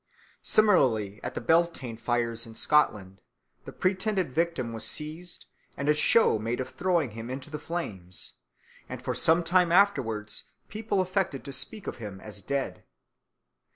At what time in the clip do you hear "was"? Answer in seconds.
4.73-4.83